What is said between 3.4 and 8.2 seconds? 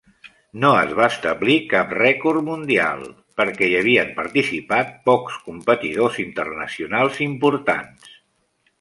perquè hi havien participat pocs competidors internacionals importants.